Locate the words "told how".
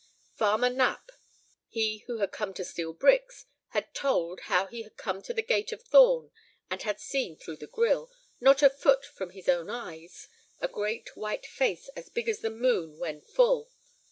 3.93-4.65